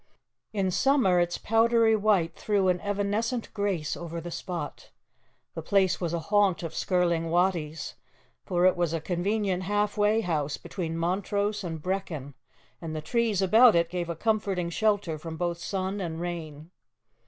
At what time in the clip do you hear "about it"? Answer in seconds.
13.43-13.91